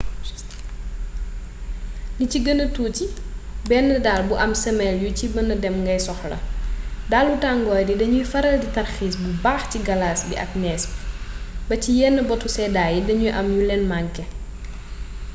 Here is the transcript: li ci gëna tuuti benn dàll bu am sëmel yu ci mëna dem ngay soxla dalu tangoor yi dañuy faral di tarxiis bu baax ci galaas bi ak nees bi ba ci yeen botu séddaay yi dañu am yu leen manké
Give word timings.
li 2.17 2.25
ci 2.31 2.39
gëna 2.45 2.65
tuuti 2.75 3.05
benn 3.69 3.87
dàll 4.05 4.23
bu 4.29 4.35
am 4.43 4.53
sëmel 4.63 4.95
yu 5.03 5.09
ci 5.17 5.25
mëna 5.35 5.55
dem 5.63 5.75
ngay 5.83 5.99
soxla 6.07 6.37
dalu 7.13 7.33
tangoor 7.43 7.81
yi 7.87 7.95
dañuy 8.01 8.25
faral 8.33 8.55
di 8.59 8.67
tarxiis 8.77 9.15
bu 9.21 9.29
baax 9.45 9.61
ci 9.71 9.77
galaas 9.87 10.21
bi 10.27 10.35
ak 10.43 10.51
nees 10.63 10.83
bi 10.91 10.97
ba 11.67 11.75
ci 11.83 11.91
yeen 11.99 12.17
botu 12.29 12.47
séddaay 12.55 12.91
yi 12.95 13.01
dañu 13.09 13.29
am 13.39 13.47
yu 13.55 13.61
leen 13.69 13.83
manké 13.91 14.23